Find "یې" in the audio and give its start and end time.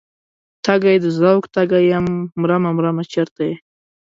3.49-3.55